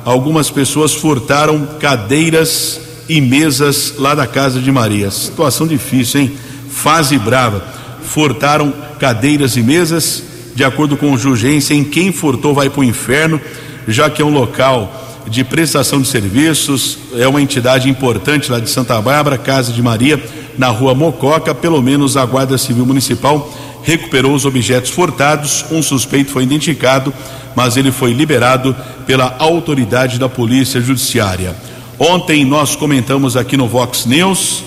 [0.05, 5.09] Algumas pessoas furtaram cadeiras e mesas lá da Casa de Maria.
[5.09, 6.37] Situação difícil, hein?
[6.69, 7.65] Fase brava.
[8.03, 10.23] Furtaram cadeiras e mesas,
[10.55, 13.39] de acordo com Jugensen, quem furtou vai para o inferno,
[13.87, 18.69] já que é um local de prestação de serviços, é uma entidade importante lá de
[18.69, 20.21] Santa Bárbara, Casa de Maria,
[20.57, 21.55] na rua Mococa.
[21.55, 23.51] Pelo menos a Guarda Civil Municipal
[23.83, 25.65] recuperou os objetos furtados.
[25.71, 27.13] Um suspeito foi identificado,
[27.55, 31.55] mas ele foi liberado pela autoridade da Polícia Judiciária.
[31.97, 34.63] Ontem nós comentamos aqui no Vox News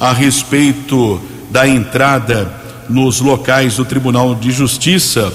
[0.00, 1.20] a respeito
[1.50, 2.50] da entrada
[2.88, 5.32] nos locais do Tribunal de Justiça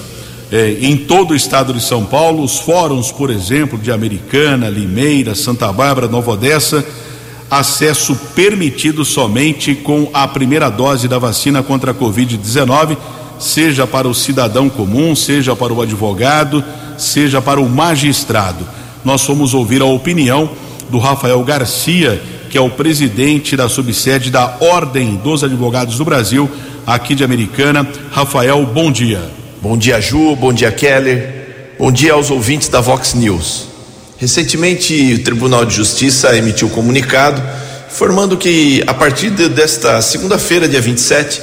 [0.50, 5.34] eh, em todo o estado de São Paulo, os fóruns, por exemplo, de Americana, Limeira,
[5.34, 6.84] Santa Bárbara, Nova Odessa,
[7.50, 12.96] acesso permitido somente com a primeira dose da vacina contra a Covid-19,
[13.38, 16.62] seja para o cidadão comum, seja para o advogado,
[16.96, 18.66] seja para o magistrado.
[19.04, 20.50] Nós fomos ouvir a opinião
[20.90, 26.48] do Rafael Garcia, que é o presidente da subsede da Ordem dos Advogados do Brasil,
[26.86, 27.86] aqui de Americana.
[28.10, 29.22] Rafael, bom dia.
[29.60, 31.74] Bom dia, Ju, bom dia, Keller.
[31.78, 33.66] Bom dia aos ouvintes da Vox News.
[34.18, 37.42] Recentemente, o Tribunal de Justiça emitiu comunicado
[37.90, 41.40] informando que a partir de, desta segunda-feira, dia 27,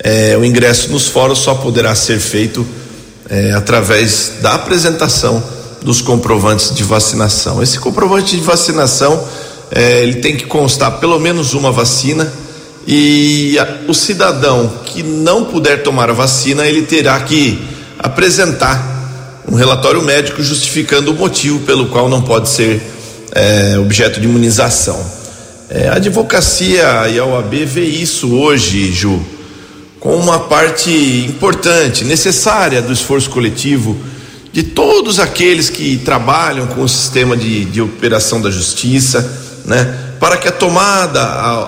[0.00, 2.66] é, o ingresso nos fóruns só poderá ser feito
[3.30, 5.42] é, através da apresentação
[5.82, 7.62] dos comprovantes de vacinação.
[7.62, 9.24] Esse comprovante de vacinação
[9.70, 12.30] é, ele tem que constar pelo menos uma vacina
[12.90, 17.62] e a, o cidadão que não puder tomar a vacina, ele terá que
[17.98, 22.80] apresentar um relatório médico justificando o motivo pelo qual não pode ser
[23.32, 24.98] é, objeto de imunização.
[25.68, 29.20] É, a advocacia e a OAB vê isso hoje, Ju,
[30.00, 30.90] como uma parte
[31.28, 33.98] importante, necessária do esforço coletivo
[34.50, 39.30] de todos aqueles que trabalham com o sistema de, de operação da justiça,
[39.66, 40.07] né?
[40.18, 41.22] Para que a tomada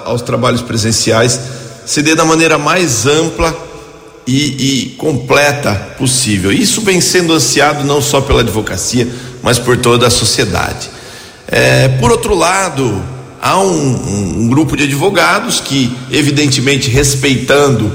[0.05, 1.41] aos trabalhos presenciais
[1.87, 3.57] se dê da maneira mais ampla
[4.27, 6.53] e, e completa possível.
[6.53, 9.09] Isso vem sendo ansiado não só pela advocacia,
[9.43, 10.91] mas por toda a sociedade.
[11.49, 13.03] É, por outro lado,
[13.41, 17.91] há um, um, um grupo de advogados que, evidentemente, respeitando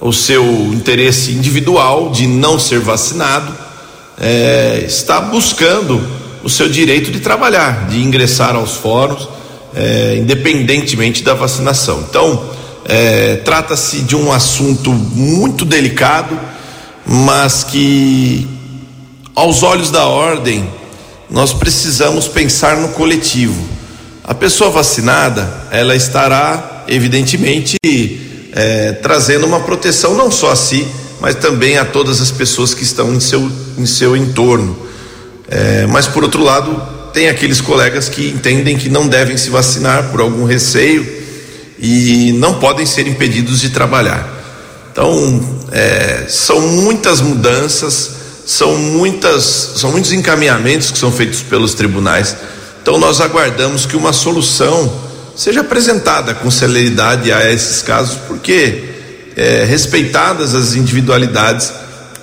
[0.00, 3.52] o seu interesse individual de não ser vacinado,
[4.20, 6.02] é, está buscando
[6.42, 9.28] o seu direito de trabalhar, de ingressar aos fóruns,
[9.76, 12.06] é, independentemente da vacinação.
[12.08, 12.50] Então,
[12.86, 16.38] é, trata-se de um assunto muito delicado,
[17.04, 18.48] mas que,
[19.34, 20.66] aos olhos da ordem,
[21.28, 23.62] nós precisamos pensar no coletivo.
[24.24, 27.76] A pessoa vacinada, ela estará, evidentemente,
[28.52, 30.86] é, trazendo uma proteção não só a si,
[31.20, 34.76] mas também a todas as pessoas que estão em seu, em seu entorno.
[35.48, 40.10] É, mas, por outro lado, tem aqueles colegas que entendem que não devem se vacinar
[40.10, 41.24] por algum receio
[41.78, 44.28] e não podem ser impedidos de trabalhar.
[44.92, 48.10] Então, é, são muitas mudanças,
[48.44, 49.44] são, muitas,
[49.76, 52.36] são muitos encaminhamentos que são feitos pelos tribunais.
[52.82, 54.92] Então, nós aguardamos que uma solução
[55.34, 58.90] seja apresentada com celeridade a esses casos, porque,
[59.34, 61.72] é, respeitadas as individualidades,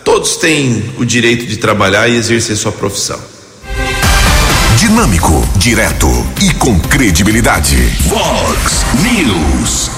[0.04, 3.33] todos têm o direito de trabalhar e exercer sua profissão.
[4.84, 6.10] Dinâmico, direto
[6.42, 7.78] e com credibilidade.
[8.02, 9.90] Vox News.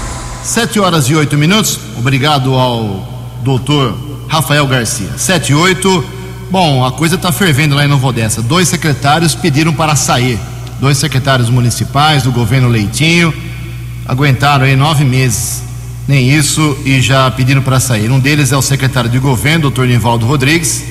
[0.43, 1.79] Sete horas e oito minutos.
[1.97, 5.09] Obrigado ao doutor Rafael Garcia.
[5.17, 6.05] Sete e oito.
[6.51, 8.43] Bom, a coisa está fervendo lá em Nova Odessa.
[8.43, 10.37] Dois secretários pediram para sair.
[10.79, 13.33] Dois secretários municipais do governo Leitinho
[14.05, 15.63] aguentaram aí nove meses,
[16.07, 18.11] nem isso, e já pediram para sair.
[18.11, 20.83] Um deles é o secretário de governo, doutor Nivaldo Rodrigues,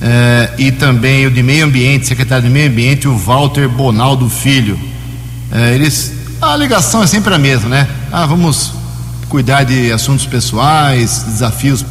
[0.00, 4.78] eh, e também o de meio ambiente, secretário de meio ambiente, o Walter Bonaldo Filho.
[5.50, 7.88] Eh, eles, a ligação é sempre a mesma, né?
[8.12, 8.72] Ah, vamos
[9.28, 11.84] cuidar de assuntos pessoais, desafios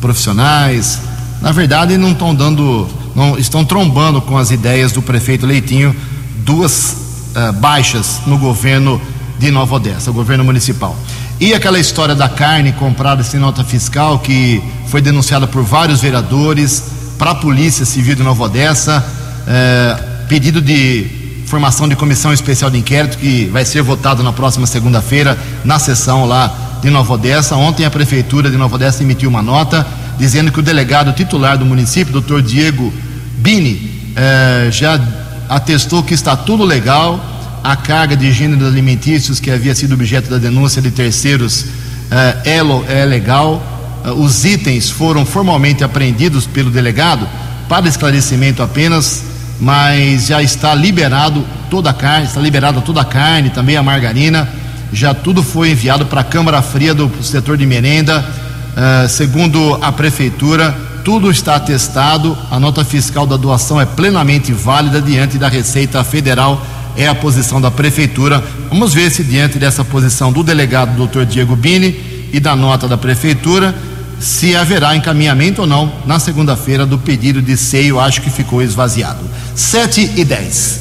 [0.00, 1.00] profissionais.
[1.40, 5.94] Na verdade, não estão dando, não estão trombando com as ideias do prefeito Leitinho,
[6.38, 6.96] duas
[7.36, 9.00] uh, baixas no governo
[9.38, 10.96] de Nova Odessa, o governo municipal.
[11.38, 16.99] E aquela história da carne comprada sem nota fiscal, que foi denunciada por vários vereadores
[17.20, 19.04] para a Polícia Civil de Nova Odessa,
[19.42, 24.66] uh, pedido de formação de comissão especial de inquérito que vai ser votado na próxima
[24.66, 27.56] segunda-feira na sessão lá de Nova Odessa.
[27.56, 29.86] Ontem a prefeitura de Nova Odessa emitiu uma nota
[30.18, 32.90] dizendo que o delegado titular do município, doutor Diego
[33.36, 34.98] Bini, eh, já
[35.46, 37.22] atestou que está tudo legal,
[37.62, 41.66] a carga de gêneros alimentícios que havia sido objeto da denúncia de terceiros
[42.10, 43.79] eh, é, é legal, eh,
[44.16, 47.26] os itens foram formalmente apreendidos pelo delegado
[47.68, 49.24] para esclarecimento apenas,
[49.60, 54.48] mas já está liberado toda a carne, está liberada toda a carne, também a margarina,
[54.92, 58.24] já tudo foi enviado para a Câmara Fria do setor de merenda.
[58.70, 60.74] Uh, segundo a prefeitura,
[61.04, 66.64] tudo está atestado, a nota fiscal da doação é plenamente válida diante da Receita Federal,
[66.96, 68.42] é a posição da prefeitura.
[68.68, 72.96] Vamos ver se diante dessa posição do delegado doutor Diego Bini e da nota da
[72.96, 73.74] prefeitura,
[74.20, 79.18] se haverá encaminhamento ou não na segunda-feira do pedido de seio, acho que ficou esvaziado.
[79.56, 80.80] 7 e 10.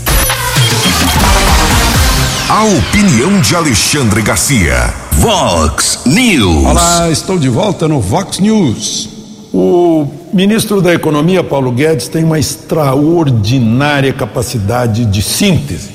[2.49, 4.93] A opinião de Alexandre Garcia.
[5.13, 6.65] Vox News.
[6.65, 9.09] Olá, estou de volta no Vox News.
[9.53, 15.91] O ministro da Economia, Paulo Guedes, tem uma extraordinária capacidade de síntese.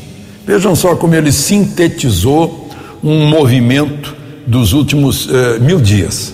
[0.47, 2.70] Vejam só como ele sintetizou
[3.03, 4.14] um movimento
[4.47, 6.34] dos últimos eh, mil dias.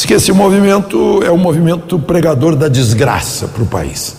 [0.00, 4.16] Diz que esse movimento é o movimento pregador da desgraça para o país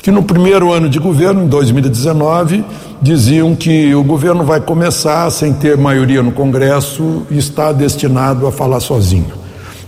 [0.00, 2.64] que no primeiro ano de governo, em 2019,
[3.02, 8.52] diziam que o governo vai começar sem ter maioria no Congresso e está destinado a
[8.52, 9.34] falar sozinho.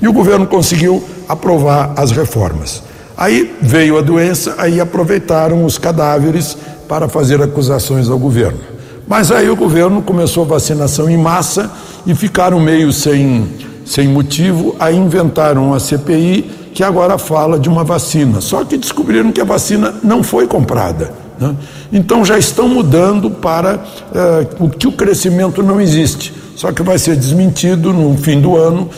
[0.03, 2.82] E o governo conseguiu aprovar as reformas.
[3.16, 6.55] Aí veio a doença, aí aproveitaram os cadáveres
[6.86, 8.61] para fazer acusações ao governo.
[9.09, 11.70] Mas aí o governo começou a vacinação em massa
[12.07, 13.49] e ficaram meio sem,
[13.91, 18.41] sem motivo, aí inventaram a CPI que agora fala de uma vacina.
[18.41, 21.11] Só que descobriram que a vacina não foi comprada.
[21.41, 21.57] Né?
[21.93, 26.32] Então já estão mudando para uh, o que o crescimento não existe.
[26.55, 28.88] Só que vai ser desmentido no fim do ano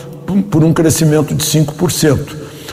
[0.51, 2.19] por um crescimento de 5%.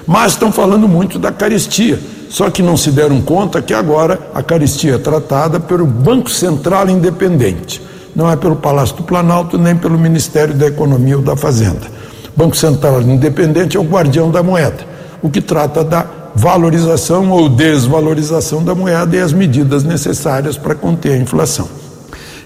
[0.06, 1.98] Mas estão falando muito da caristia.
[2.28, 6.90] Só que não se deram conta que agora a caristia é tratada pelo Banco Central
[6.90, 7.80] Independente.
[8.14, 11.99] Não é pelo Palácio do Planalto nem pelo Ministério da Economia ou da Fazenda.
[12.36, 14.90] Banco Central Independente é o guardião da moeda
[15.22, 21.12] o que trata da valorização ou desvalorização da moeda e as medidas necessárias para conter
[21.12, 21.68] a inflação.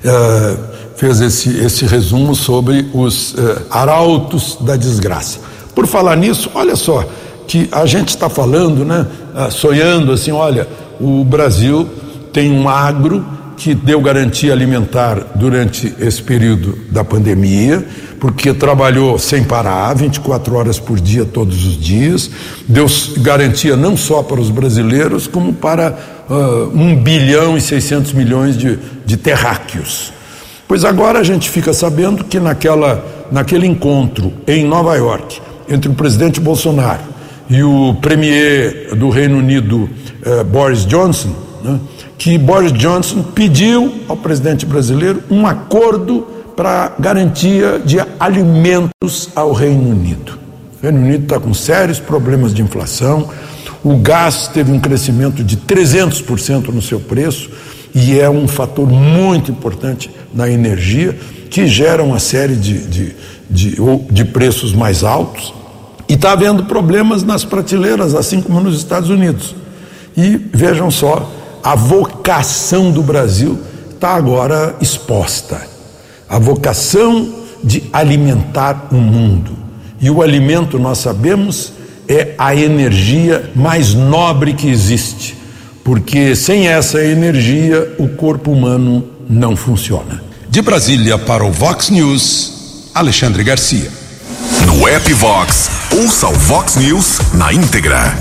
[0.04, 0.58] Uh,
[0.96, 5.38] fez esse, esse resumo sobre os uh, arautos da desgraça.
[5.74, 7.04] Por falar nisso, olha só,
[7.46, 10.66] que a gente está falando, né, uh, sonhando assim, olha,
[11.00, 11.88] o Brasil
[12.32, 13.24] tem um agro
[13.56, 17.86] que deu garantia alimentar durante esse período da pandemia,
[18.24, 22.30] porque trabalhou sem parar, 24 horas por dia, todos os dias,
[22.66, 22.86] deu
[23.18, 28.78] garantia não só para os brasileiros, como para uh, 1 bilhão e 600 milhões de,
[29.04, 30.10] de terráqueos.
[30.66, 35.94] Pois agora a gente fica sabendo que naquela, naquele encontro em Nova York, entre o
[35.94, 37.02] presidente Bolsonaro
[37.50, 39.82] e o premier do Reino Unido,
[40.24, 41.78] uh, Boris Johnson, né,
[42.16, 49.90] que Boris Johnson pediu ao presidente brasileiro um acordo para garantia de alimentos ao Reino
[49.90, 50.38] Unido.
[50.78, 53.28] O Reino Unido está com sérios problemas de inflação,
[53.82, 57.50] o gás teve um crescimento de 300% no seu preço
[57.94, 61.16] e é um fator muito importante na energia
[61.50, 63.16] que gera uma série de, de,
[63.48, 63.76] de,
[64.10, 65.52] de preços mais altos
[66.08, 69.54] e está havendo problemas nas prateleiras, assim como nos Estados Unidos.
[70.16, 71.30] E vejam só,
[71.62, 73.58] a vocação do Brasil
[73.90, 75.73] está agora exposta.
[76.28, 79.52] A vocação de alimentar o mundo.
[80.00, 81.72] E o alimento, nós sabemos,
[82.08, 85.36] é a energia mais nobre que existe,
[85.82, 90.22] porque sem essa energia o corpo humano não funciona.
[90.48, 93.90] De Brasília para o Vox News, Alexandre Garcia.
[94.66, 98.14] No app Vox, ouça o Vox News na íntegra.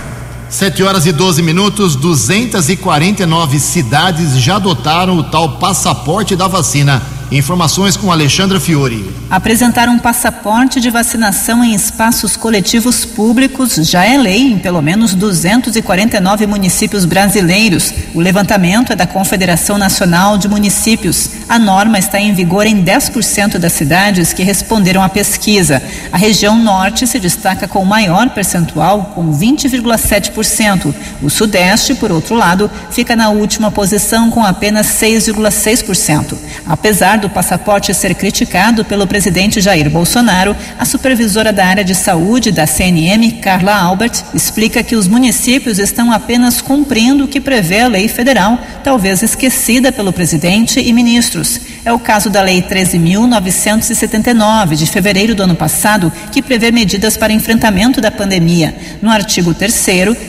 [0.50, 7.02] 7 horas e 12 minutos, 249 cidades já adotaram o tal passaporte da vacina.
[7.34, 9.12] Informações com Alexandra Fiore.
[9.28, 15.16] Apresentar um passaporte de vacinação em espaços coletivos públicos já é lei em pelo menos
[15.16, 17.92] 249 municípios brasileiros.
[18.14, 21.32] O levantamento é da Confederação Nacional de Municípios.
[21.50, 25.82] A norma está em vigor em 10% das cidades que responderam à pesquisa.
[26.12, 30.94] A região norte se destaca com maior percentual, com 20,7%.
[31.20, 36.38] O sudeste, por outro lado, fica na última posição com apenas 6,6%.
[36.68, 42.52] Apesar do passaporte ser criticado pelo presidente Jair Bolsonaro, a supervisora da área de saúde
[42.52, 47.88] da CNM, Carla Albert, explica que os municípios estão apenas cumprindo o que prevê a
[47.88, 51.62] lei federal, talvez esquecida pelo presidente e ministros.
[51.86, 57.34] É o caso da Lei 13.979, de fevereiro do ano passado, que prevê medidas para
[57.34, 58.74] enfrentamento da pandemia.
[59.02, 59.74] No artigo 3,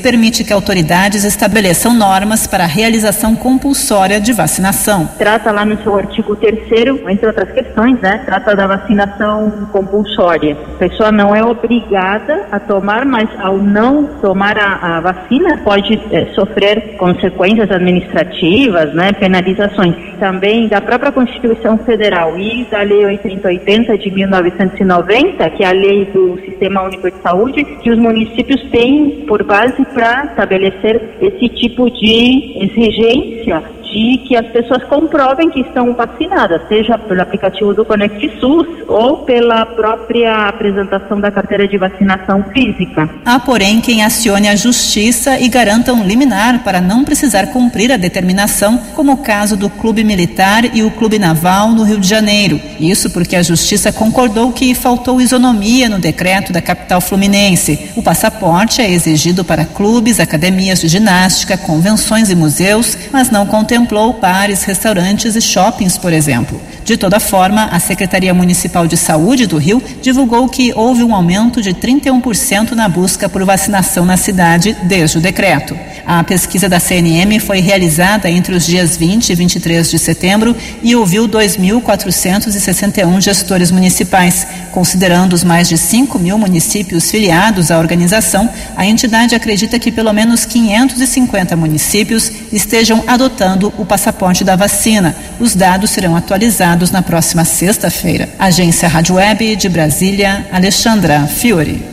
[0.02, 5.08] permite que autoridades estabeleçam normas para a realização compulsória de vacinação.
[5.16, 6.64] Trata lá no seu artigo 3
[7.08, 10.56] entre outras questões, né, trata da vacinação compulsória.
[10.74, 16.00] A pessoa não é obrigada a tomar, mas ao não tomar a, a vacina pode
[16.10, 19.94] é, sofrer consequências administrativas, né, penalizações.
[20.18, 21.43] Também da própria Constituição
[21.84, 27.16] Federal e da Lei 8080 de 1990, que é a lei do Sistema Único de
[27.22, 33.62] Saúde, que os municípios têm por base para estabelecer esse tipo de exigência
[33.94, 39.18] de que as pessoas comprovem que estão vacinadas, seja pelo aplicativo do Conect SUS ou
[39.18, 43.08] pela própria apresentação da carteira de vacinação física.
[43.24, 47.96] Há, porém, quem acione a justiça e garanta um liminar para não precisar cumprir a
[47.96, 52.60] determinação, como o caso do Clube Militar e o Clube Naval no Rio de Janeiro.
[52.80, 57.90] Isso porque a justiça concordou que faltou isonomia no decreto da capital fluminense.
[57.94, 63.83] O passaporte é exigido para clubes, academias de ginástica, convenções e museus, mas não contempla
[63.84, 66.60] contemplou bares, restaurantes e shoppings, por exemplo.
[66.84, 71.60] De toda forma, a Secretaria Municipal de Saúde do Rio divulgou que houve um aumento
[71.60, 75.76] de 31% na busca por vacinação na cidade desde o decreto.
[76.06, 80.94] A pesquisa da CNM foi realizada entre os dias 20 e 23 de setembro e
[80.94, 84.46] ouviu 2.461 gestores municipais.
[84.70, 90.12] Considerando os mais de 5 mil municípios filiados à organização, a entidade acredita que pelo
[90.12, 95.16] menos 550 municípios estejam adotando o passaporte da vacina.
[95.38, 98.28] Os dados serão atualizados na próxima sexta-feira.
[98.38, 101.84] Agência Rádio Web de Brasília, Alexandra Fiore.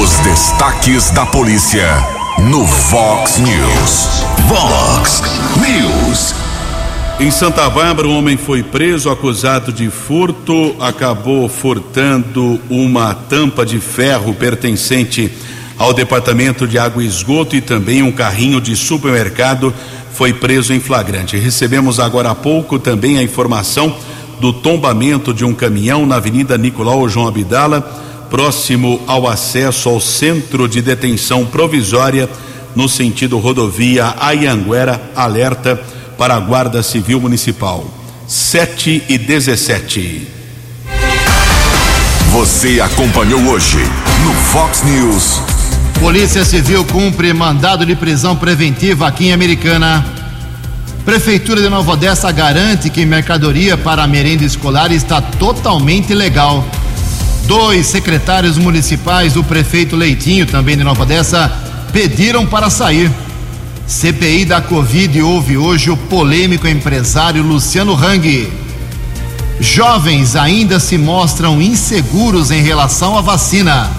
[0.00, 1.86] Os destaques da polícia
[2.50, 4.24] no Vox News.
[4.48, 5.22] Vox
[5.56, 6.34] News.
[7.18, 13.80] Em Santa Bárbara, um homem foi preso acusado de furto, acabou furtando uma tampa de
[13.80, 15.32] ferro pertencente
[15.78, 19.72] ao Departamento de Água e Esgoto e também um carrinho de supermercado
[20.16, 21.36] foi preso em flagrante.
[21.36, 23.94] Recebemos agora há pouco também a informação
[24.40, 27.82] do tombamento de um caminhão na Avenida Nicolau João Abdala,
[28.30, 32.28] próximo ao acesso ao centro de detenção provisória
[32.74, 35.80] no sentido rodovia Ayanguera, alerta
[36.16, 37.86] para a Guarda Civil Municipal.
[38.26, 40.28] 7 e 17.
[42.32, 43.78] Você acompanhou hoje
[44.24, 45.55] no Fox News.
[46.00, 50.04] Polícia Civil cumpre mandado de prisão preventiva aqui em Americana.
[51.04, 56.64] Prefeitura de Nova Odessa garante que mercadoria para merenda escolar está totalmente legal.
[57.46, 61.50] Dois secretários municipais do prefeito Leitinho, também de Nova Odessa,
[61.92, 63.10] pediram para sair.
[63.86, 68.52] CPI da Covid houve hoje o polêmico empresário Luciano Hang.
[69.58, 73.95] Jovens ainda se mostram inseguros em relação à vacina.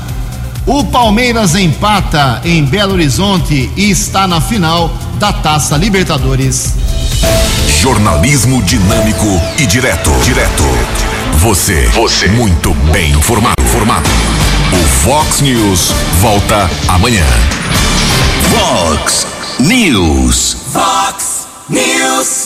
[0.68, 6.74] O Palmeiras empata em Belo Horizonte e está na final da Taça Libertadores.
[7.80, 9.26] Jornalismo dinâmico
[9.58, 10.12] e direto.
[10.26, 10.64] Direto.
[11.38, 11.88] Você.
[11.94, 12.28] Você.
[12.28, 13.56] Muito bem informado.
[13.72, 14.10] Formado.
[14.74, 17.26] O Fox News volta amanhã.
[18.52, 19.26] Fox
[19.60, 20.58] News.
[20.74, 22.46] Fox News.